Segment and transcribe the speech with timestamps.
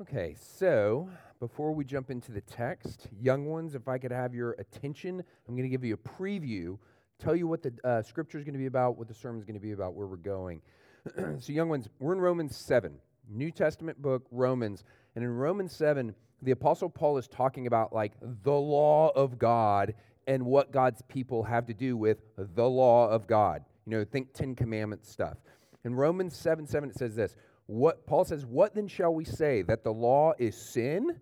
[0.00, 4.52] Okay, so before we jump into the text, young ones, if I could have your
[4.52, 6.78] attention, I'm going to give you a preview,
[7.18, 9.44] tell you what the uh, scripture is going to be about, what the sermon is
[9.44, 10.62] going to be about, where we're going.
[11.38, 12.94] so, young ones, we're in Romans 7,
[13.28, 14.84] New Testament book, Romans.
[15.16, 19.92] And in Romans 7, the Apostle Paul is talking about like the law of God
[20.26, 23.66] and what God's people have to do with the law of God.
[23.84, 25.36] You know, think Ten Commandments stuff.
[25.84, 27.36] In Romans 7 7, it says this
[27.70, 29.62] what Paul says, What then shall we say?
[29.62, 31.20] That the law is sin?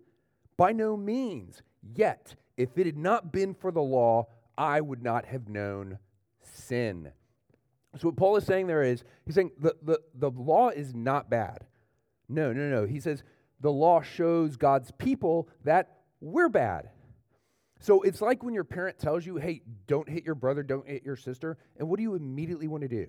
[0.57, 1.61] By no means.
[1.95, 5.99] Yet, if it had not been for the law, I would not have known
[6.41, 7.11] sin.
[7.97, 11.29] So what Paul is saying there is, he's saying the, the, the law is not
[11.29, 11.67] bad.
[12.27, 12.85] No, no, no.
[12.85, 13.23] He says
[13.61, 16.89] the law shows God's people that we're bad.
[17.79, 21.05] So it's like when your parent tells you, hey, don't hit your brother, don't hit
[21.05, 21.57] your sister.
[21.77, 23.05] And what do you immediately want to do?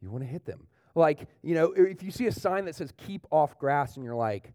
[0.00, 0.68] You want to hit them.
[0.96, 4.16] Like, you know, if you see a sign that says keep off grass and you're
[4.16, 4.52] like,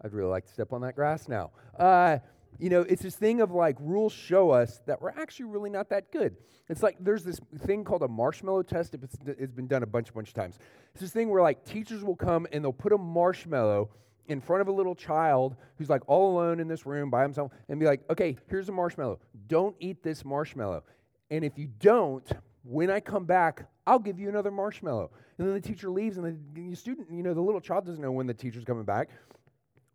[0.00, 1.50] I'd really like to step on that grass now.
[1.76, 2.18] Uh,
[2.60, 5.90] you know, it's this thing of like rules show us that we're actually really not
[5.90, 6.36] that good.
[6.68, 8.94] It's like there's this thing called a marshmallow test.
[8.94, 10.58] It's, it's been done a bunch, bunch of times.
[10.92, 13.90] It's this thing where like teachers will come and they'll put a marshmallow
[14.28, 17.50] in front of a little child who's like all alone in this room by himself
[17.68, 19.18] and be like, okay, here's a marshmallow.
[19.48, 20.84] Don't eat this marshmallow.
[21.30, 22.30] And if you don't,
[22.62, 25.10] when I come back, I'll give you another marshmallow.
[25.38, 28.12] And then the teacher leaves, and the, student, you know, the little child doesn't know
[28.12, 29.08] when the teacher's coming back.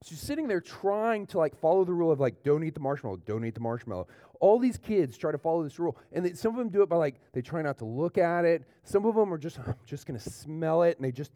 [0.03, 3.17] She's sitting there trying to like follow the rule of like, don't eat the marshmallow,
[3.17, 4.07] don't eat the marshmallow.
[4.39, 6.89] All these kids try to follow this rule, and they, some of them do it
[6.89, 8.63] by like they try not to look at it.
[8.83, 11.31] Some of them are just, I'm just gonna smell it, and they just,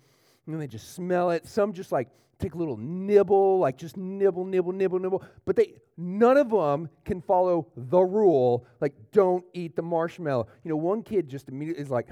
[0.45, 1.45] and then they just smell it.
[1.45, 5.23] Some just like take a little nibble, like just nibble, nibble, nibble, nibble.
[5.45, 10.47] But they none of them can follow the rule, like don't eat the marshmallow.
[10.63, 12.09] You know, one kid just immediately is like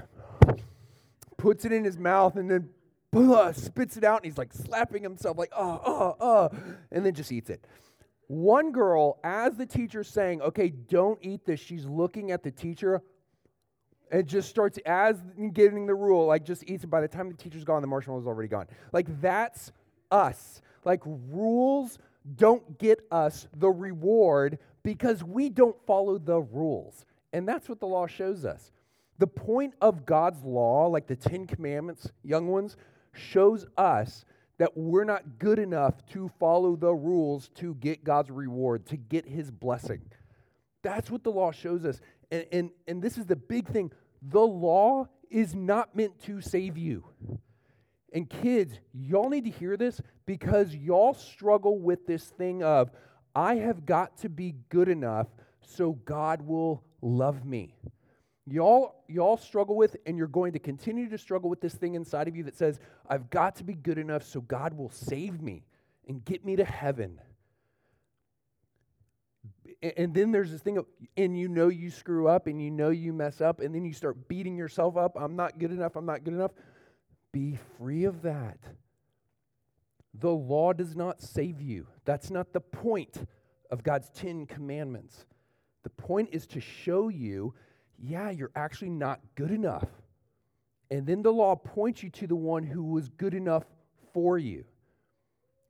[1.46, 2.68] puts it in his mouth and then
[3.12, 6.50] blah, spits it out and he's like slapping himself like oh, oh, oh,
[6.90, 7.64] and then just eats it.
[8.26, 13.00] One girl, as the teacher's saying, okay, don't eat this, she's looking at the teacher
[14.10, 15.22] and just starts as
[15.52, 16.88] getting the rule, like just eats it.
[16.88, 18.66] By the time the teacher's gone, the marshmallow's already gone.
[18.92, 19.70] Like that's
[20.10, 20.60] us.
[20.84, 22.00] Like rules
[22.34, 27.04] don't get us the reward because we don't follow the rules.
[27.32, 28.72] And that's what the law shows us.
[29.18, 32.76] The point of God's law, like the Ten Commandments, young ones,
[33.12, 34.24] shows us
[34.58, 39.26] that we're not good enough to follow the rules to get God's reward, to get
[39.26, 40.02] his blessing.
[40.82, 42.00] That's what the law shows us.
[42.30, 46.76] And, and, and this is the big thing the law is not meant to save
[46.78, 47.04] you.
[48.12, 52.90] And kids, y'all need to hear this because y'all struggle with this thing of,
[53.34, 55.26] I have got to be good enough
[55.60, 57.74] so God will love me.
[58.48, 62.28] Y'all, y'all struggle with, and you're going to continue to struggle with this thing inside
[62.28, 65.64] of you that says, I've got to be good enough so God will save me
[66.08, 67.20] and get me to heaven.
[69.82, 70.86] And then there's this thing of,
[71.16, 73.92] and you know you screw up and you know you mess up, and then you
[73.92, 75.16] start beating yourself up.
[75.20, 75.96] I'm not good enough.
[75.96, 76.52] I'm not good enough.
[77.32, 78.58] Be free of that.
[80.14, 81.88] The law does not save you.
[82.04, 83.26] That's not the point
[83.70, 85.26] of God's Ten Commandments.
[85.82, 87.52] The point is to show you,
[88.02, 89.86] yeah, you're actually not good enough.
[90.90, 93.64] And then the law points you to the one who was good enough
[94.12, 94.64] for you.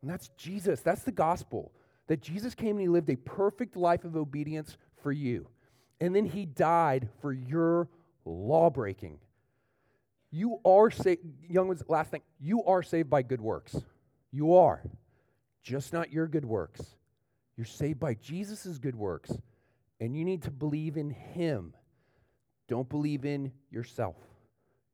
[0.02, 0.80] And that's Jesus.
[0.80, 1.72] That's the gospel.
[2.08, 5.48] That Jesus came and he lived a perfect life of obedience for you.
[6.00, 7.88] And then he died for your
[8.24, 9.18] law breaking.
[10.30, 13.76] You are saved, young ones, last thing, you are saved by good works.
[14.30, 14.82] You are.
[15.62, 16.82] Just not your good works.
[17.56, 19.32] You're saved by Jesus' good works.
[19.98, 21.72] And you need to believe in him.
[22.68, 24.16] Don't believe in yourself.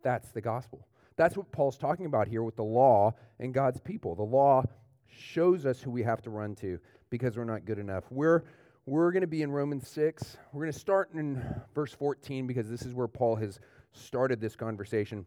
[0.02, 0.86] That's the gospel.
[1.16, 4.14] That's what Paul's talking about here with the law and God's people.
[4.14, 4.64] The law
[5.08, 6.78] shows us who we have to run to
[7.10, 8.04] because we're not good enough.
[8.10, 8.44] We're
[8.84, 10.38] we're going to be in Romans 6.
[10.52, 11.40] We're going to start in
[11.72, 13.60] verse 14 because this is where Paul has
[13.92, 15.24] started this conversation,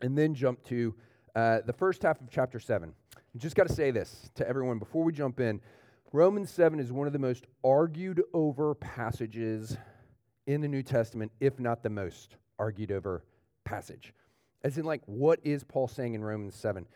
[0.00, 0.94] and then jump to
[1.34, 2.92] uh, the first half of chapter 7.
[3.16, 5.60] I just got to say this to everyone before we jump in.
[6.12, 9.76] Romans 7 is one of the most argued over passages
[10.48, 13.22] in the New Testament, if not the most argued over
[13.64, 14.14] passage.
[14.64, 16.86] As in, like, what is Paul saying in Romans 7?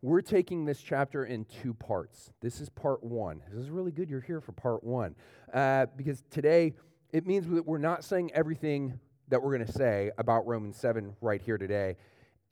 [0.00, 2.32] We're taking this chapter in two parts.
[2.40, 3.42] This is part one.
[3.50, 5.14] This is really good you're here for part one.
[5.52, 6.72] Uh, because today,
[7.12, 8.98] it means that we're not saying everything
[9.28, 11.96] that we're going to say about Romans 7 right here today.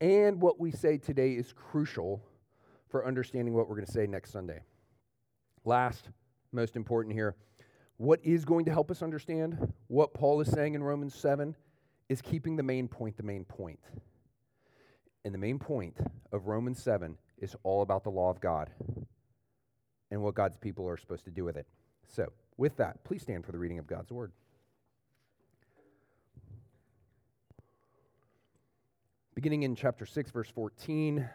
[0.02, 2.22] And what we say today is crucial
[2.90, 4.60] for understanding what we're going to say next Sunday.
[5.64, 6.10] Last,
[6.52, 7.34] most important here,
[8.00, 11.54] what is going to help us understand what Paul is saying in Romans 7
[12.08, 13.78] is keeping the main point the main point.
[15.22, 15.98] And the main point
[16.32, 18.70] of Romans 7 is all about the law of God.
[20.10, 21.66] and what God's people are supposed to do with it.
[22.08, 24.32] So, with that, please stand for the reading of God's word.
[29.34, 31.28] Beginning in chapter 6, verse 14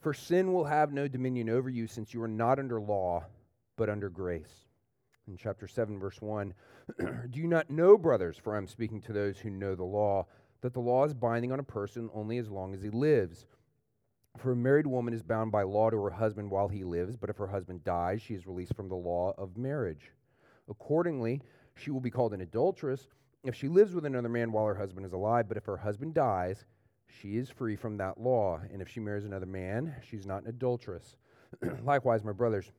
[0.00, 3.26] For sin will have no dominion over you, since you are not under law,
[3.76, 4.67] but under grace.
[5.28, 6.54] In chapter 7, verse 1
[7.30, 10.26] Do you not know, brothers, for I'm speaking to those who know the law,
[10.62, 13.46] that the law is binding on a person only as long as he lives?
[14.38, 17.28] For a married woman is bound by law to her husband while he lives, but
[17.28, 20.12] if her husband dies, she is released from the law of marriage.
[20.68, 21.42] Accordingly,
[21.74, 23.08] she will be called an adulteress
[23.44, 26.14] if she lives with another man while her husband is alive, but if her husband
[26.14, 26.64] dies,
[27.06, 28.60] she is free from that law.
[28.72, 31.16] And if she marries another man, she's not an adulteress.
[31.82, 32.72] Likewise, my brothers,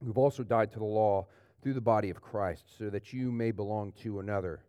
[0.00, 1.26] we've also died to the law
[1.62, 4.64] through the body of Christ, so that you may belong to another,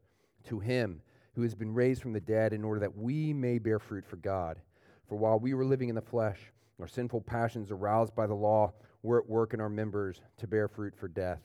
[0.45, 1.01] to him
[1.33, 4.17] who has been raised from the dead, in order that we may bear fruit for
[4.17, 4.61] God.
[5.09, 6.39] For while we were living in the flesh,
[6.79, 10.67] our sinful passions aroused by the law were at work in our members to bear
[10.67, 11.41] fruit for death.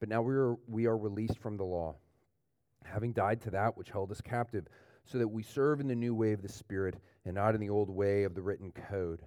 [0.00, 1.94] But now we are, we are released from the law,
[2.84, 4.66] having died to that which held us captive,
[5.04, 7.70] so that we serve in the new way of the Spirit and not in the
[7.70, 9.22] old way of the written code.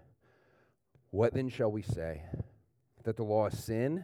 [1.11, 2.23] What then shall we say?
[3.03, 4.03] That the law is sin?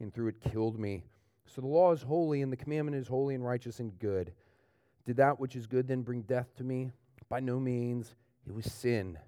[0.00, 1.02] and through it killed me.
[1.46, 4.32] So the law is holy, and the commandment is holy and righteous and good.
[5.04, 6.90] Did that which is good then bring death to me?
[7.28, 8.14] By no means.
[8.46, 9.18] It was sin,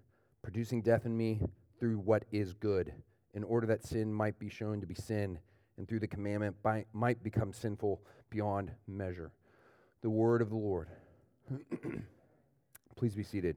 [0.43, 1.41] producing death in me
[1.79, 2.93] through what is good,
[3.35, 5.39] in order that sin might be shown to be sin,
[5.79, 9.31] and through the commandment by, might become sinful beyond measure.
[10.03, 10.89] The word of the Lord.
[12.97, 13.57] Please be seated.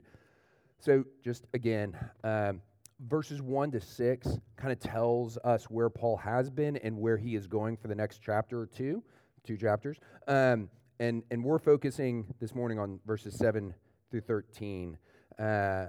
[0.79, 2.61] So, just again, um,
[3.07, 7.35] verses 1 to 6 kind of tells us where Paul has been and where he
[7.35, 9.03] is going for the next chapter or two,
[9.43, 9.97] two chapters.
[10.27, 10.69] Um,
[10.99, 13.73] and, and we're focusing this morning on verses 7
[14.11, 14.97] through 13
[15.37, 15.85] uh,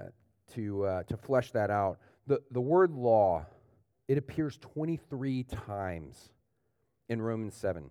[0.54, 1.98] to, uh, to flesh that out.
[2.26, 3.44] The, the word law,
[4.06, 6.30] it appears 23 times
[7.08, 7.90] in Romans 7.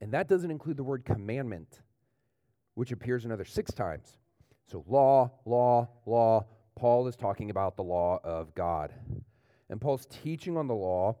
[0.00, 1.80] And that doesn't include the word commandment,
[2.74, 4.18] which appears another six times.
[4.70, 6.46] So, law, law, law.
[6.76, 8.92] Paul is talking about the law of God.
[9.68, 11.16] And Paul's teaching on the law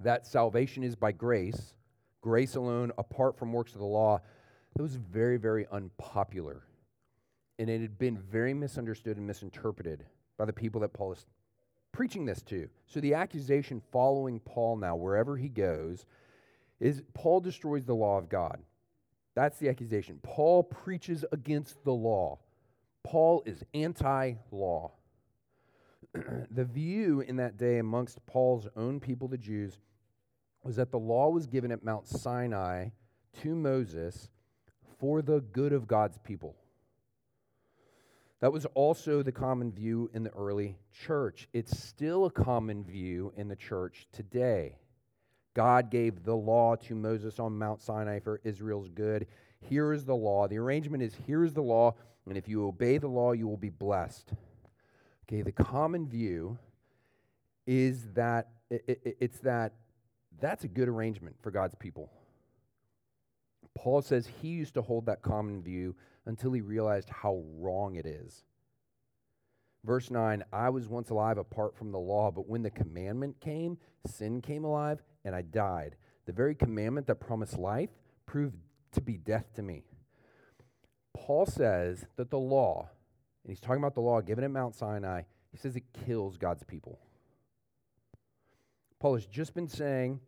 [0.00, 1.74] that salvation is by grace
[2.22, 4.20] grace alone, apart from works of the law,
[4.74, 6.62] that was very, very unpopular.
[7.58, 10.06] And it had been very misunderstood and misinterpreted
[10.38, 11.26] by the people that Paul is
[11.92, 12.68] preaching this to.
[12.86, 16.06] So the accusation following Paul now, wherever he goes,
[16.80, 18.58] is Paul destroys the law of God.
[19.34, 20.18] That's the accusation.
[20.22, 22.38] Paul preaches against the law.
[23.04, 24.92] Paul is anti law.
[26.50, 29.78] the view in that day amongst Paul's own people, the Jews,
[30.62, 32.88] was that the law was given at Mount Sinai
[33.42, 34.28] to Moses
[34.98, 36.56] for the good of God's people.
[38.40, 41.48] That was also the common view in the early church.
[41.52, 44.76] It's still a common view in the church today.
[45.54, 49.26] God gave the law to Moses on Mount Sinai for Israel's good.
[49.60, 50.48] Here is the law.
[50.48, 51.94] The arrangement is here is the law,
[52.28, 54.32] and if you obey the law, you will be blessed.
[55.24, 56.58] Okay, the common view
[57.66, 59.72] is that it's that
[60.40, 62.10] that's a good arrangement for God's people.
[63.74, 65.94] Paul says he used to hold that common view
[66.26, 68.44] until he realized how wrong it is.
[69.84, 73.78] Verse 9 I was once alive apart from the law, but when the commandment came,
[74.06, 75.96] sin came alive, and I died.
[76.26, 77.90] The very commandment that promised life
[78.26, 78.56] proved
[78.92, 79.84] to be death to me.
[81.14, 82.88] Paul says that the law,
[83.44, 86.64] and he's talking about the law given at Mount Sinai, he says it kills God's
[86.64, 86.98] people.
[88.98, 90.20] Paul has just been saying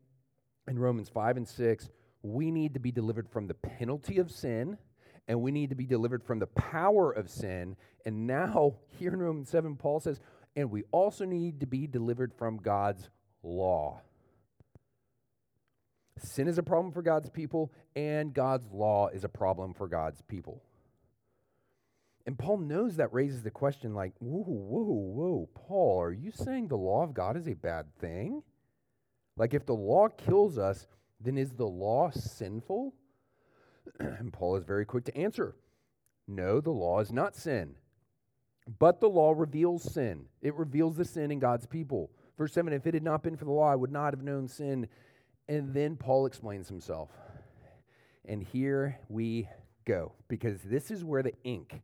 [0.69, 1.91] in Romans 5 and 6,
[2.23, 4.79] we need to be delivered from the penalty of sin
[5.29, 7.77] and we need to be delivered from the power of sin.
[8.05, 10.21] And now, here in Romans 7, Paul says,
[10.57, 13.09] and we also need to be delivered from God's
[13.43, 14.01] law.
[16.19, 20.23] Sin is a problem for God's people, and God's law is a problem for God's
[20.23, 20.63] people.
[22.27, 26.69] And Paul knows that raises the question like, whoa, whoa, whoa, Paul, are you saying
[26.69, 28.43] the law of God is a bad thing?
[29.37, 30.87] Like, if the law kills us,
[31.21, 32.95] then is the law sinful?
[33.99, 35.55] and Paul is very quick to answer
[36.27, 37.75] no, the law is not sin.
[38.79, 42.11] But the law reveals sin, it reveals the sin in God's people.
[42.39, 44.49] Verse 7 If it had not been for the law, I would not have known
[44.49, 44.89] sin.
[45.47, 47.11] And then Paul explains himself.
[48.25, 49.47] And here we
[49.85, 51.83] go, because this is where the ink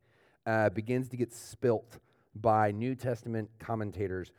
[0.51, 1.99] uh, begins to get spilt
[2.35, 4.33] by New Testament commentators.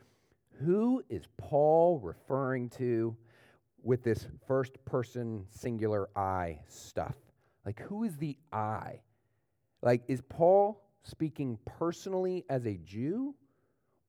[0.62, 3.16] Who is Paul referring to
[3.82, 7.14] with this first person singular I stuff?
[7.64, 9.00] Like, who is the I?
[9.80, 13.34] Like, is Paul speaking personally as a Jew?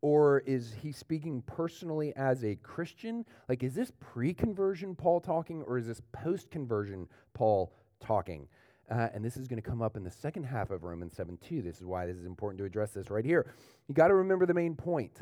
[0.02, 3.24] Or is he speaking personally as a Christian?
[3.48, 8.50] Like, is this pre conversion Paul talking, or is this post conversion Paul talking?
[8.90, 11.38] Uh, and this is going to come up in the second half of Romans 7
[11.38, 11.62] 2.
[11.62, 13.46] This is why this is important to address this right here.
[13.88, 15.18] You got to remember the main point.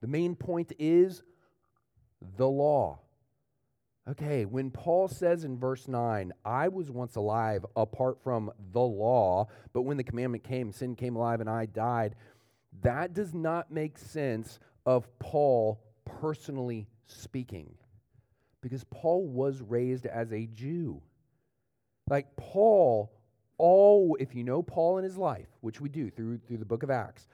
[0.00, 1.22] The main point is
[2.36, 3.00] the law.
[4.08, 9.46] Okay, when Paul says in verse 9, I was once alive apart from the law,
[9.72, 12.16] but when the commandment came, sin came alive and I died,
[12.82, 17.74] that does not make sense of Paul personally speaking.
[18.62, 21.02] Because Paul was raised as a Jew.
[22.10, 23.12] Like Paul,
[23.56, 26.82] all if you know Paul in his life, which we do through through the book
[26.82, 27.28] of Acts,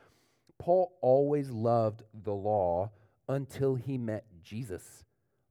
[0.59, 2.90] Paul always loved the law
[3.28, 5.04] until he met Jesus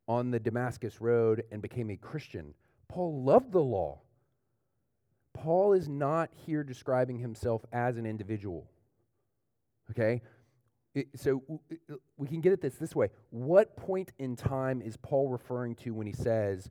[0.08, 2.53] on the Damascus Road and became a Christian.
[2.88, 4.00] Paul loved the law.
[5.34, 8.70] Paul is not here describing himself as an individual.
[9.91, 10.22] Okay?
[10.94, 11.44] It, so
[12.15, 13.10] we can get at this this way.
[13.32, 16.70] What point in time is Paul referring to when he says,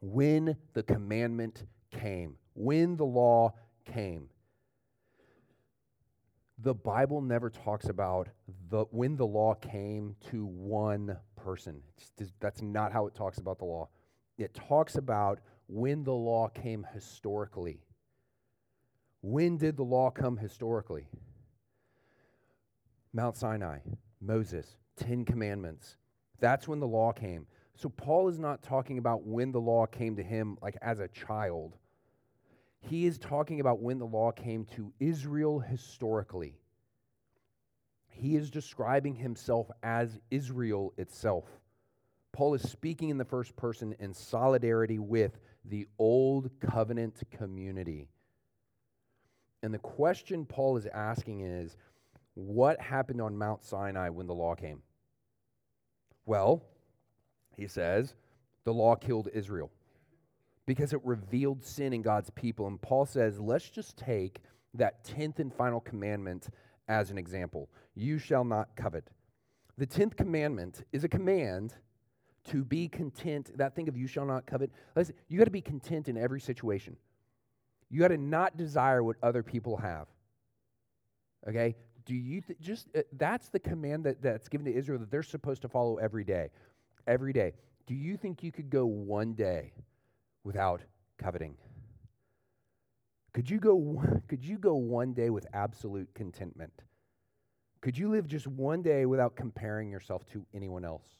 [0.00, 3.54] when the commandment came, when the law
[3.84, 4.28] came?
[6.62, 8.28] The Bible never talks about
[8.68, 11.82] the, when the law came to one person.
[12.40, 13.88] That's not how it talks about the law.
[14.36, 17.80] It talks about when the law came historically.
[19.22, 21.08] When did the law come historically?
[23.12, 23.78] Mount Sinai,
[24.20, 25.96] Moses, Ten Commandments.
[26.40, 27.46] That's when the law came.
[27.80, 31.08] So Paul is not talking about when the law came to him like as a
[31.08, 31.78] child.
[32.80, 36.58] He is talking about when the law came to Israel historically.
[38.08, 41.46] He is describing himself as Israel itself.
[42.32, 48.08] Paul is speaking in the first person in solidarity with the old covenant community.
[49.62, 51.78] And the question Paul is asking is
[52.34, 54.82] what happened on Mount Sinai when the law came?
[56.26, 56.62] Well,
[57.60, 58.14] he says,
[58.64, 59.70] the law killed Israel
[60.66, 62.66] because it revealed sin in God's people.
[62.66, 64.40] And Paul says, let's just take
[64.74, 66.48] that 10th and final commandment
[66.88, 67.68] as an example.
[67.94, 69.08] You shall not covet.
[69.78, 71.74] The 10th commandment is a command
[72.50, 73.50] to be content.
[73.56, 76.40] That thing of you shall not covet, listen, you got to be content in every
[76.40, 76.96] situation.
[77.90, 80.06] You got to not desire what other people have.
[81.48, 81.74] Okay?
[82.06, 85.22] Do you th- just, uh, that's the command that, that's given to Israel that they're
[85.22, 86.50] supposed to follow every day.
[87.10, 87.54] Every day.
[87.88, 89.72] Do you think you could go one day
[90.44, 90.82] without
[91.18, 91.56] coveting?
[93.32, 96.72] Could you go, could you go one day with absolute contentment?
[97.80, 101.16] Could you live just one day without comparing yourself to anyone else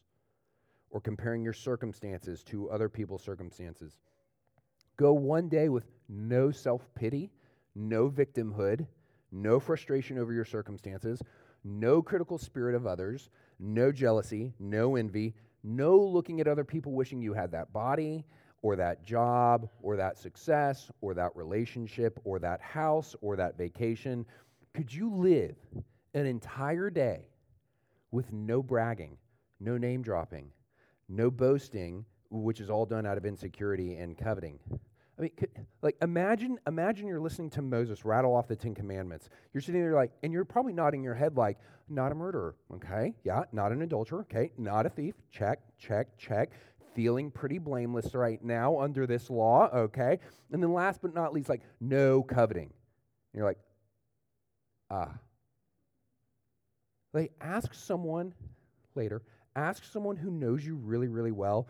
[0.90, 3.96] or comparing your circumstances to other people's circumstances?
[4.96, 7.32] Go one day with no self pity,
[7.74, 8.86] no victimhood,
[9.32, 11.20] no frustration over your circumstances,
[11.64, 13.28] no critical spirit of others,
[13.58, 18.24] no jealousy, no envy, no looking at other people wishing you had that body
[18.62, 24.26] or that job or that success or that relationship or that house or that vacation.
[24.74, 25.56] Could you live
[26.14, 27.28] an entire day
[28.10, 29.16] with no bragging,
[29.60, 30.50] no name dropping,
[31.08, 34.58] no boasting, which is all done out of insecurity and coveting?
[35.20, 35.50] I mean, could,
[35.82, 39.28] like imagine, imagine you're listening to Moses rattle off the Ten Commandments.
[39.52, 41.58] You're sitting there like, and you're probably nodding your head like,
[41.90, 43.12] not a murderer, okay?
[43.22, 44.50] Yeah, not an adulterer, okay?
[44.56, 46.52] Not a thief, check, check, check.
[46.94, 50.18] Feeling pretty blameless right now under this law, okay?
[50.52, 52.70] And then last but not least, like, no coveting.
[53.32, 53.58] And you're like,
[54.90, 55.12] ah.
[57.12, 58.32] Like, ask someone
[58.94, 59.20] later,
[59.54, 61.68] ask someone who knows you really, really well,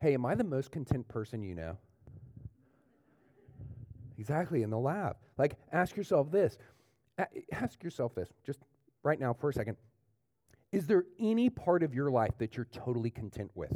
[0.00, 1.76] hey, am I the most content person you know?
[4.18, 5.16] Exactly, in the lab.
[5.36, 6.56] Like, ask yourself this.
[7.52, 8.60] ask yourself this, just
[9.02, 9.76] right now for a second.
[10.72, 13.72] Is there any part of your life that you're totally content with?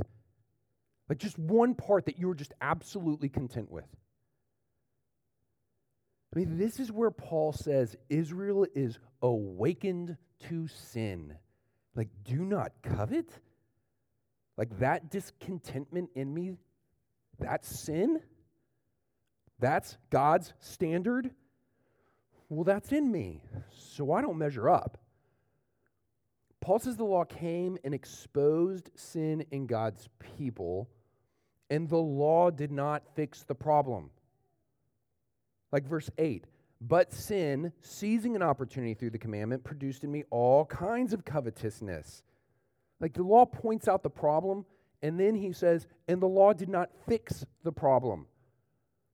[1.09, 3.87] Like, just one part that you're just absolutely content with?
[6.35, 10.17] I mean, this is where Paul says Israel is awakened
[10.49, 11.35] to sin.
[11.95, 13.31] Like, do not covet?
[14.57, 16.53] Like, that discontentment in me,
[17.39, 18.21] that's sin?
[19.59, 21.31] That's God's standard?
[22.49, 24.99] Well, that's in me, so I don't measure up.
[26.61, 30.89] Paul says the law came and exposed sin in God's people,
[31.71, 34.11] and the law did not fix the problem.
[35.73, 36.47] Like verse 8
[36.81, 42.23] but sin, seizing an opportunity through the commandment, produced in me all kinds of covetousness.
[43.01, 44.65] Like the law points out the problem,
[45.03, 48.27] and then he says, and the law did not fix the problem.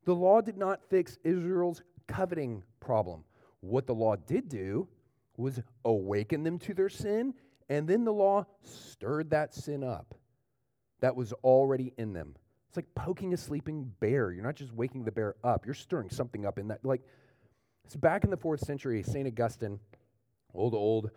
[0.04, 3.24] The law did not fix Israel's coveting problem.
[3.60, 4.88] What the law did do
[5.36, 7.34] was awaken them to their sin,
[7.68, 10.14] and then the law stirred that sin up
[11.00, 12.34] that was already in them.
[12.68, 14.32] It's like poking a sleeping bear.
[14.32, 16.84] You're not just waking the bear up, you're stirring something up in that.
[16.84, 17.02] Like,
[17.88, 19.26] so back in the fourth century, St.
[19.26, 19.78] Augustine,
[20.54, 21.10] old, old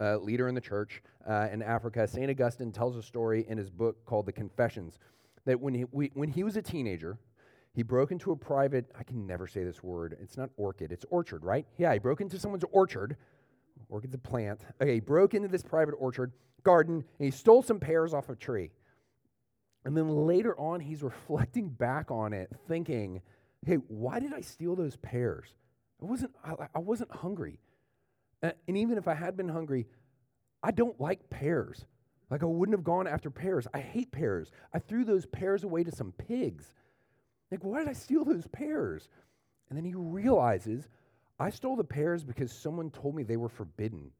[0.00, 2.30] uh, leader in the church uh, in Africa, St.
[2.30, 4.98] Augustine tells a story in his book called The Confessions
[5.44, 7.18] that when he, we, when he was a teenager,
[7.74, 10.16] he broke into a private, I can never say this word.
[10.22, 11.66] It's not orchid, it's orchard, right?
[11.76, 13.16] Yeah, he broke into someone's orchard.
[13.88, 14.60] Orchid's a plant.
[14.80, 18.36] Okay, he broke into this private orchard, garden, and he stole some pears off a
[18.36, 18.70] tree.
[19.84, 23.20] And then later on, he's reflecting back on it, thinking,
[23.66, 25.48] hey, why did I steal those pears?
[26.00, 27.58] I wasn't, I, I wasn't hungry.
[28.42, 29.86] And even if I had been hungry,
[30.62, 31.86] I don't like pears.
[32.30, 33.66] Like I wouldn't have gone after pears.
[33.72, 34.50] I hate pears.
[34.72, 36.72] I threw those pears away to some pigs.
[37.54, 39.08] Like, why did I steal those pears?
[39.68, 40.88] And then he realizes
[41.38, 44.10] I stole the pears because someone told me they were forbidden.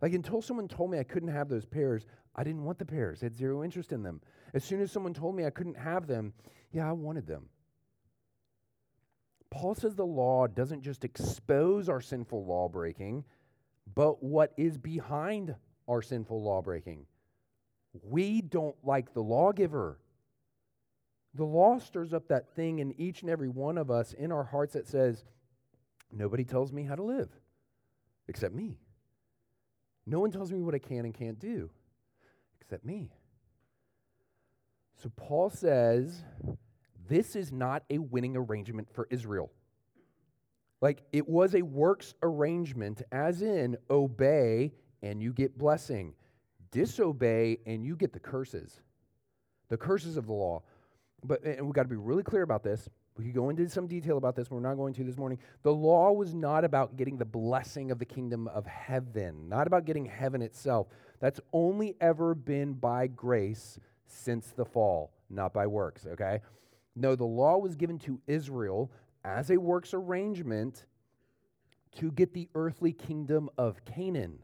[0.00, 3.22] Like, until someone told me I couldn't have those pears, I didn't want the pears.
[3.22, 4.22] I had zero interest in them.
[4.54, 6.32] As soon as someone told me I couldn't have them,
[6.72, 7.50] yeah, I wanted them.
[9.50, 13.24] Paul says the law doesn't just expose our sinful law breaking,
[13.94, 15.54] but what is behind
[15.86, 17.04] our sinful law breaking.
[18.02, 19.98] We don't like the lawgiver.
[21.38, 24.42] The law stirs up that thing in each and every one of us in our
[24.42, 25.24] hearts that says,
[26.10, 27.28] Nobody tells me how to live
[28.26, 28.76] except me.
[30.04, 31.70] No one tells me what I can and can't do
[32.60, 33.12] except me.
[35.00, 36.24] So Paul says,
[37.08, 39.52] this is not a winning arrangement for Israel.
[40.80, 46.14] Like it was a works arrangement, as in obey and you get blessing,
[46.72, 48.80] disobey and you get the curses,
[49.68, 50.62] the curses of the law.
[51.24, 52.88] But and we got to be really clear about this.
[53.16, 55.38] We could go into some detail about this, we're not going to this morning.
[55.64, 59.84] The law was not about getting the blessing of the kingdom of heaven, not about
[59.84, 60.86] getting heaven itself.
[61.18, 66.40] That's only ever been by grace since the fall, not by works, okay?
[66.94, 68.92] No, the law was given to Israel
[69.24, 70.84] as a works arrangement
[71.96, 74.38] to get the earthly kingdom of Canaan.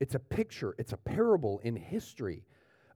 [0.00, 2.44] It's a picture, it's a parable in history.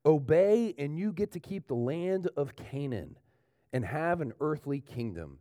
[0.05, 3.17] Obey, and you get to keep the land of Canaan
[3.73, 5.39] and have an earthly kingdom.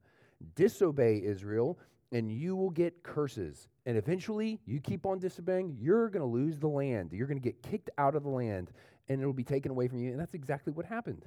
[0.55, 1.79] Disobey Israel,
[2.11, 3.67] and you will get curses.
[3.85, 7.11] And eventually, you keep on disobeying, you're going to lose the land.
[7.11, 8.71] You're going to get kicked out of the land,
[9.09, 10.11] and it'll be taken away from you.
[10.11, 11.25] And that's exactly what happened.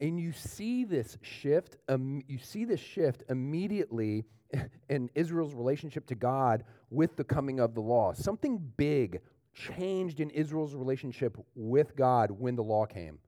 [0.00, 4.24] And you see this shift, um, you see this shift immediately
[4.88, 8.12] in Israel's relationship to God with the coming of the law.
[8.12, 9.20] Something big
[9.54, 13.18] changed in Israel's relationship with God when the law came.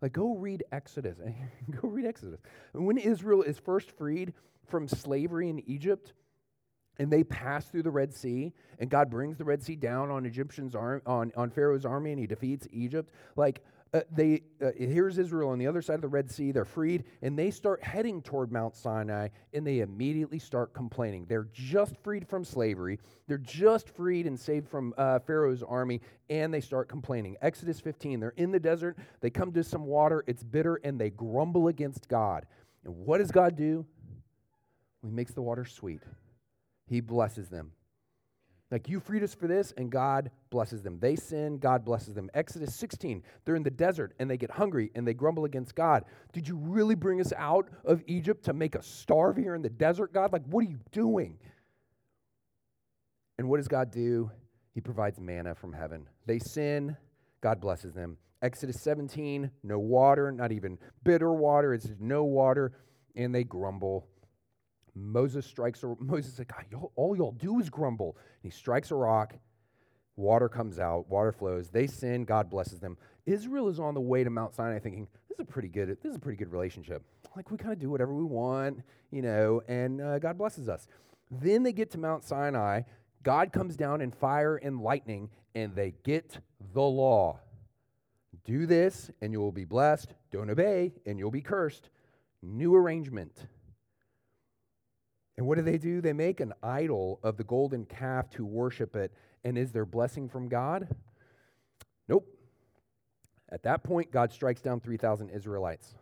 [0.00, 1.18] Like, go read Exodus.
[1.82, 2.40] go read Exodus.
[2.72, 4.34] When Israel is first freed
[4.66, 6.12] from slavery in Egypt,
[6.98, 10.26] and they pass through the Red Sea, and God brings the Red Sea down on
[10.26, 13.12] Egyptians' arm, on, on Pharaoh's army, and he defeats Egypt.
[13.36, 13.64] Like,
[13.94, 16.50] uh, they uh, here's Israel on the other side of the Red Sea.
[16.50, 21.26] They're freed, and they start heading toward Mount Sinai, and they immediately start complaining.
[21.28, 22.98] They're just freed from slavery.
[23.28, 27.36] They're just freed and saved from uh, Pharaoh's army, and they start complaining.
[27.40, 28.18] Exodus 15.
[28.18, 28.98] They're in the desert.
[29.20, 30.24] They come to some water.
[30.26, 32.46] It's bitter, and they grumble against God.
[32.84, 33.86] And what does God do?
[35.02, 36.02] He makes the water sweet.
[36.88, 37.70] He blesses them.
[38.74, 40.98] Like, you freed us for this, and God blesses them.
[40.98, 42.28] They sin, God blesses them.
[42.34, 46.02] Exodus 16, they're in the desert and they get hungry and they grumble against God.
[46.32, 49.70] Did you really bring us out of Egypt to make us starve here in the
[49.70, 50.32] desert, God?
[50.32, 51.38] Like, what are you doing?
[53.38, 54.32] And what does God do?
[54.74, 56.08] He provides manna from heaven.
[56.26, 56.96] They sin,
[57.42, 58.16] God blesses them.
[58.42, 62.72] Exodus 17, no water, not even bitter water, it's no water,
[63.14, 64.08] and they grumble.
[64.94, 68.16] Moses strikes a Moses said, God, y'all, all y'all do is grumble.
[68.42, 69.34] And he strikes a rock,
[70.16, 71.70] water comes out, water flows.
[71.70, 72.96] They sin, God blesses them.
[73.26, 76.10] Israel is on the way to Mount Sinai thinking, this is a pretty good, this
[76.10, 77.02] is a pretty good relationship.
[77.34, 78.80] Like we kind of do whatever we want,
[79.10, 80.86] you know, and uh, God blesses us.
[81.30, 82.82] Then they get to Mount Sinai.
[83.22, 86.38] God comes down in fire and lightning, and they get
[86.74, 87.40] the law.
[88.44, 90.14] Do this, and you will be blessed.
[90.30, 91.88] Don't obey, and you'll be cursed.
[92.42, 93.46] New arrangement.
[95.36, 96.00] And what do they do?
[96.00, 99.12] They make an idol of the golden calf to worship it.
[99.44, 100.88] And is there blessing from God?
[102.08, 102.26] Nope.
[103.50, 105.94] At that point, God strikes down 3,000 Israelites.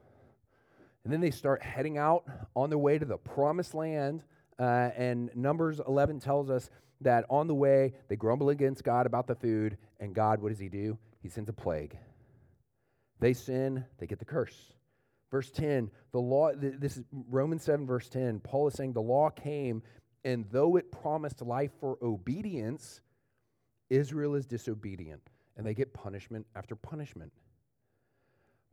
[1.05, 4.23] And then they start heading out on their way to the promised land.
[4.59, 9.27] Uh, and Numbers 11 tells us that on the way, they grumble against God about
[9.27, 9.77] the food.
[9.99, 10.99] And God, what does He do?
[11.21, 11.97] He sends a plague.
[13.19, 14.73] They sin, they get the curse.
[15.33, 18.41] Verse 10, the law, this is Romans 7, verse 10.
[18.41, 19.83] Paul is saying the law came,
[20.25, 23.01] and though it promised life for obedience,
[23.89, 25.23] Israel is disobedient,
[25.57, 27.33] and they get punishment after punishment.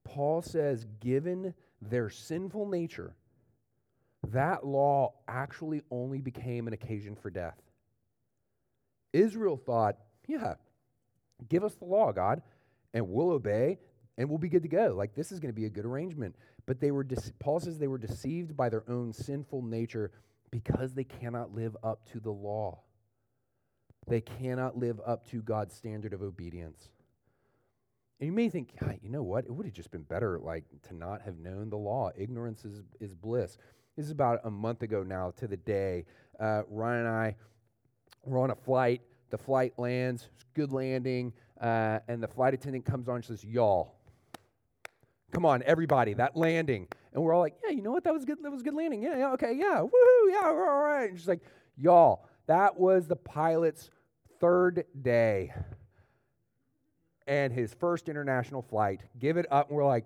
[0.03, 3.15] Paul says, given their sinful nature,
[4.27, 7.61] that law actually only became an occasion for death.
[9.13, 9.95] Israel thought,
[10.27, 10.55] yeah,
[11.47, 12.41] give us the law, God,
[12.93, 13.77] and we'll obey
[14.19, 14.93] and we'll be good to go.
[14.95, 16.35] Like this is going to be a good arrangement.
[16.67, 20.11] But they were de- Paul says they were deceived by their own sinful nature
[20.51, 22.81] because they cannot live up to the law.
[24.07, 26.89] They cannot live up to God's standard of obedience.
[28.19, 29.45] And you may think, you know what?
[29.45, 32.11] It would have just been better like to not have known the law.
[32.17, 33.57] Ignorance is, is bliss.
[33.95, 36.05] This is about a month ago now to the day.
[36.37, 37.35] Uh, Ryan and I
[38.25, 39.01] were on a flight.
[39.29, 43.98] The flight lands, good landing, uh, and the flight attendant comes on and says, Y'all,
[45.31, 46.87] Come on, everybody, that landing.
[47.13, 48.03] And we're all like, yeah, you know what?
[48.03, 48.37] That was good.
[48.41, 49.01] That was good landing.
[49.01, 51.09] Yeah, yeah, okay, yeah, woohoo, yeah, we're all right.
[51.09, 51.41] And she's like,
[51.77, 53.89] y'all, that was the pilot's
[54.39, 55.53] third day
[57.27, 59.01] and his first international flight.
[59.19, 59.69] Give it up.
[59.69, 60.05] And we're like,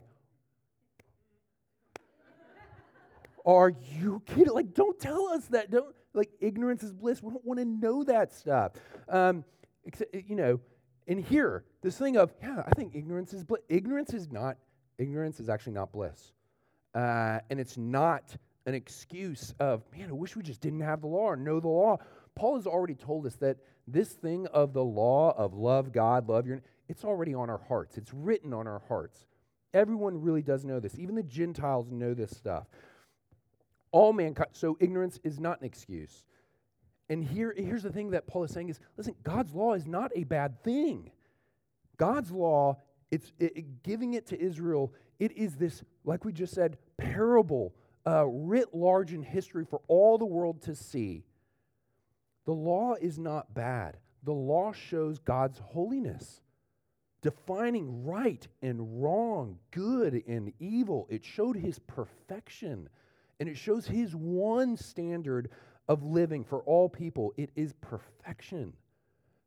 [3.45, 4.53] are you kidding?
[4.53, 5.71] Like, don't tell us that.
[5.71, 7.23] Don't like ignorance is bliss.
[7.23, 8.73] We don't want to know that stuff.
[9.09, 9.43] Um,
[10.13, 10.59] you know,
[11.07, 13.61] and here, this thing of, yeah, I think ignorance is bliss.
[13.69, 14.57] Ignorance is not
[14.97, 16.33] ignorance is actually not bliss.
[16.93, 21.07] Uh, and it's not an excuse of, man, I wish we just didn't have the
[21.07, 21.97] law or know the law.
[22.35, 26.47] Paul has already told us that this thing of the law of love God, love
[26.47, 27.97] your, it's already on our hearts.
[27.97, 29.25] It's written on our hearts.
[29.73, 30.97] Everyone really does know this.
[30.99, 32.67] Even the Gentiles know this stuff.
[33.91, 34.49] All mankind.
[34.53, 36.23] So ignorance is not an excuse.
[37.09, 40.11] And here, here's the thing that Paul is saying is, listen, God's law is not
[40.15, 41.11] a bad thing.
[41.97, 42.77] God's law
[43.13, 44.91] it's it, giving it to Israel.
[45.19, 47.75] It is this, like we just said, parable
[48.07, 51.23] uh, writ large in history for all the world to see.
[52.45, 53.97] The law is not bad.
[54.23, 56.41] The law shows God's holiness,
[57.21, 61.07] defining right and wrong, good and evil.
[61.11, 62.89] It showed his perfection,
[63.39, 65.51] and it shows his one standard
[65.87, 67.31] of living for all people.
[67.37, 68.73] It is perfection.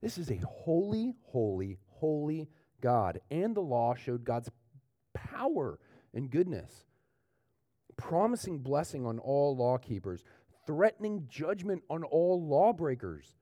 [0.00, 2.48] This is a holy, holy, holy
[2.80, 4.50] God, and the law showed God's
[5.14, 5.78] power
[6.14, 6.84] and goodness,
[7.96, 10.24] promising blessing on all lawkeepers,
[10.66, 13.36] threatening judgment on all lawbreakers.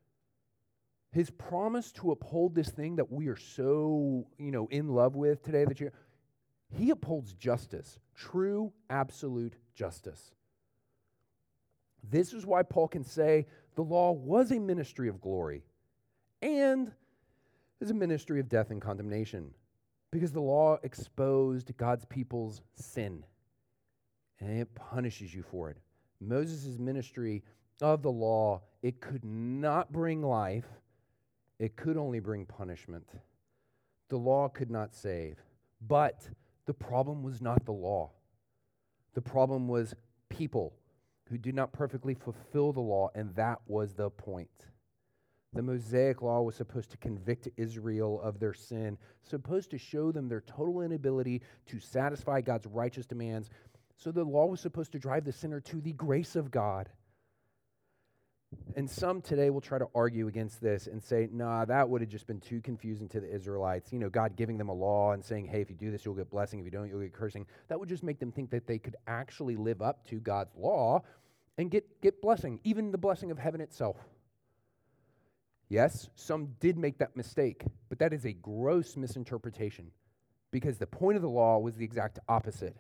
[1.13, 5.43] His promise to uphold this thing that we are so, you know, in love with
[5.45, 5.91] today that you
[6.77, 10.33] he upholds justice, true absolute justice.
[12.03, 15.63] This is why Paul can say the law was a ministry of glory
[16.43, 16.93] and
[17.85, 19.51] is a ministry of death and condemnation
[20.11, 23.23] because the law exposed God's people's sin
[24.41, 25.77] and it punishes you for it.
[26.19, 27.43] Moses' ministry
[27.83, 30.65] of the law, it could not bring life,
[31.59, 33.07] it could only bring punishment.
[34.09, 35.37] The law could not save.
[35.87, 36.27] But
[36.65, 38.13] the problem was not the law,
[39.13, 39.95] the problem was
[40.31, 40.73] people
[41.29, 44.69] who did not perfectly fulfill the law, and that was the point.
[45.55, 50.29] The Mosaic law was supposed to convict Israel of their sin, supposed to show them
[50.29, 53.51] their total inability to satisfy God's righteous demands.
[53.97, 56.89] So the law was supposed to drive the sinner to the grace of God.
[58.77, 62.11] And some today will try to argue against this and say, nah, that would have
[62.11, 63.93] just been too confusing to the Israelites.
[63.93, 66.15] You know, God giving them a law and saying, hey, if you do this, you'll
[66.15, 66.59] get blessing.
[66.59, 67.47] If you don't, you'll get cursing.
[67.69, 71.03] That would just make them think that they could actually live up to God's law
[71.59, 73.97] and get, get blessing, even the blessing of heaven itself.
[75.69, 79.91] Yes, some did make that mistake, but that is a gross misinterpretation
[80.51, 82.77] because the point of the law was the exact opposite.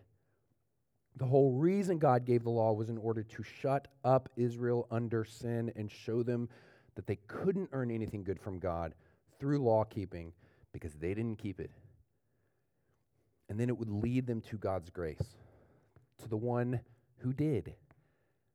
[1.16, 5.24] The whole reason God gave the law was in order to shut up Israel under
[5.24, 6.48] sin and show them
[6.96, 8.94] that they couldn't earn anything good from God
[9.38, 10.32] through law keeping
[10.72, 11.70] because they didn't keep it.
[13.48, 15.36] And then it would lead them to God's grace,
[16.18, 16.80] to the one
[17.18, 17.74] who did.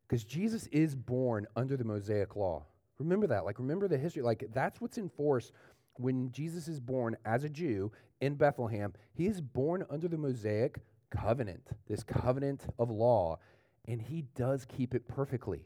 [0.08, 2.66] Because Jesus is born under the Mosaic law.
[3.00, 3.46] Remember that.
[3.46, 4.22] Like, remember the history.
[4.22, 5.52] Like, that's what's in force
[5.96, 8.94] when Jesus is born as a Jew in Bethlehem.
[9.14, 13.40] He is born under the Mosaic covenant, this covenant of law,
[13.88, 15.66] and he does keep it perfectly.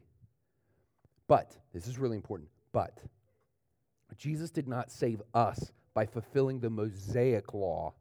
[1.27, 2.97] But, this is really important, but
[4.17, 7.93] Jesus did not save us by fulfilling the Mosaic law,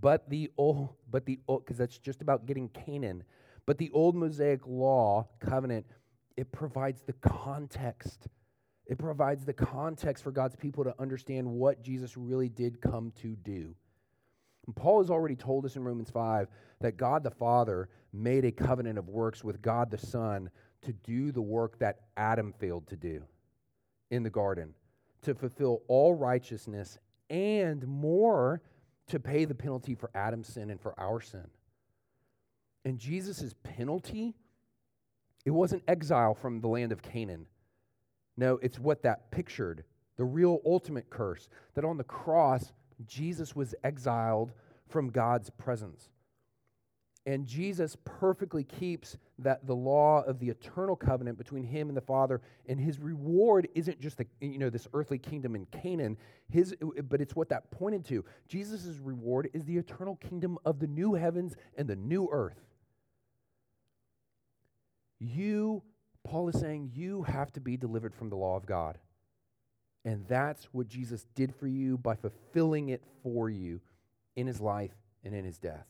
[0.00, 3.22] but the old, but the old, because that's just about getting Canaan.
[3.66, 5.86] But the old Mosaic law covenant,
[6.36, 8.28] it provides the context.
[8.90, 13.36] It provides the context for God's people to understand what Jesus really did come to
[13.36, 13.72] do.
[14.66, 16.48] And Paul has already told us in Romans 5
[16.80, 20.50] that God the Father made a covenant of works with God the Son
[20.82, 23.22] to do the work that Adam failed to do
[24.10, 24.74] in the garden,
[25.22, 26.98] to fulfill all righteousness
[27.30, 28.60] and more
[29.06, 31.46] to pay the penalty for Adam's sin and for our sin.
[32.84, 34.34] And Jesus' penalty,
[35.44, 37.46] it wasn't exile from the land of Canaan.
[38.40, 39.84] No, it's what that pictured
[40.16, 42.72] the real ultimate curse that on the cross,
[43.06, 44.52] Jesus was exiled
[44.88, 46.08] from God's presence.
[47.26, 52.00] And Jesus perfectly keeps that the law of the eternal covenant between him and the
[52.00, 56.16] Father, and his reward isn't just the, you know this earthly kingdom in Canaan,
[56.48, 56.74] his
[57.10, 58.24] but it's what that pointed to.
[58.48, 62.64] Jesus' reward is the eternal kingdom of the new heavens and the new earth.
[65.18, 65.82] You,
[66.24, 68.98] Paul is saying, you have to be delivered from the law of God.
[70.04, 73.80] And that's what Jesus did for you by fulfilling it for you
[74.36, 75.86] in his life and in his death.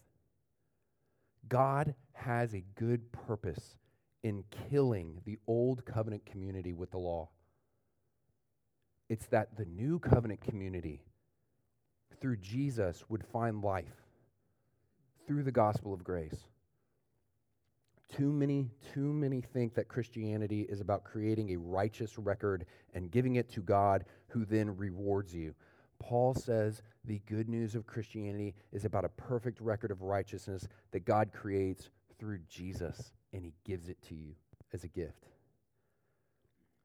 [1.48, 3.76] God has a good purpose
[4.22, 7.28] in killing the old covenant community with the law.
[9.08, 11.02] It's that the new covenant community,
[12.20, 14.04] through Jesus, would find life
[15.26, 16.46] through the gospel of grace.
[18.16, 23.36] Too many, too many think that Christianity is about creating a righteous record and giving
[23.36, 25.54] it to God, who then rewards you.
[26.00, 31.04] Paul says the good news of Christianity is about a perfect record of righteousness that
[31.04, 34.34] God creates through Jesus, and he gives it to you
[34.72, 35.28] as a gift.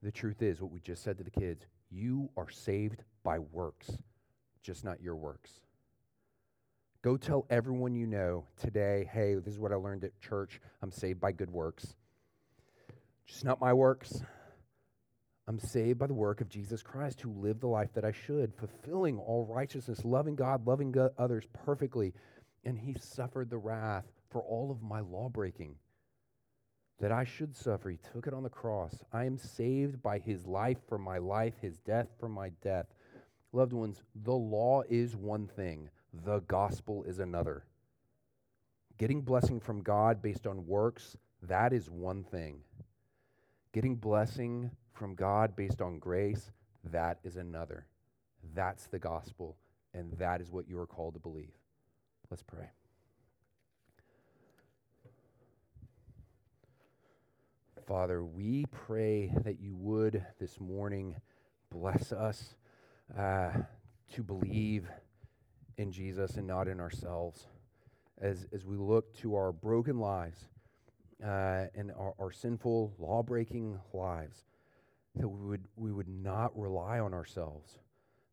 [0.03, 3.97] The truth is, what we just said to the kids you are saved by works,
[4.61, 5.61] just not your works.
[7.05, 10.59] Go tell everyone you know today, hey, this is what I learned at church.
[10.81, 11.93] I'm saved by good works.
[13.27, 14.23] Just not my works.
[15.47, 18.55] I'm saved by the work of Jesus Christ, who lived the life that I should,
[18.55, 22.11] fulfilling all righteousness, loving God, loving others perfectly.
[22.63, 25.75] And he suffered the wrath for all of my law breaking
[26.99, 27.91] that I should suffer.
[27.91, 29.03] He took it on the cross.
[29.13, 32.87] I am saved by his life for my life, his death for my death.
[33.53, 35.87] Loved ones, the law is one thing,
[36.23, 37.65] the gospel is another.
[38.97, 42.59] Getting blessing from God based on works, that is one thing.
[43.73, 46.51] Getting blessing from God based on grace,
[46.91, 47.85] that is another.
[48.53, 49.57] That's the gospel,
[49.93, 51.51] and that is what you are called to believe.
[52.29, 52.69] Let's pray.
[57.85, 61.15] Father, we pray that you would this morning
[61.69, 62.55] bless us
[63.17, 63.51] uh,
[64.13, 64.87] to believe
[65.77, 67.47] in Jesus and not in ourselves.
[68.19, 70.39] As, as we look to our broken lives
[71.23, 74.45] uh, and our, our sinful, law breaking lives,
[75.15, 77.79] that we would, we would not rely on ourselves,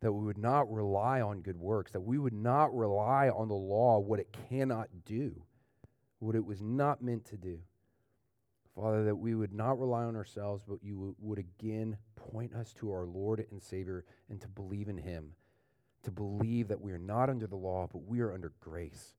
[0.01, 3.55] that we would not rely on good works, that we would not rely on the
[3.55, 5.43] law, what it cannot do,
[6.19, 7.59] what it was not meant to do.
[8.75, 12.91] Father, that we would not rely on ourselves, but you would again point us to
[12.91, 15.33] our Lord and Savior and to believe in Him,
[16.03, 19.15] to believe that we are not under the law, but we are under grace.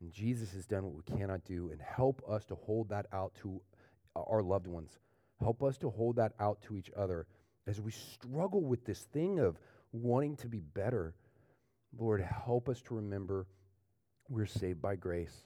[0.00, 3.34] And Jesus has done what we cannot do, and help us to hold that out
[3.42, 3.60] to
[4.16, 4.98] uh, our loved ones
[5.40, 7.26] Help us to hold that out to each other
[7.66, 9.58] as we struggle with this thing of
[9.92, 11.14] wanting to be better.
[11.98, 13.46] Lord, help us to remember
[14.28, 15.44] we're saved by grace,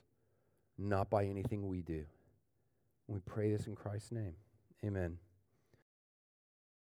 [0.77, 2.05] not by anything we do.
[3.07, 4.35] We pray this in Christ's name.
[4.85, 5.17] Amen.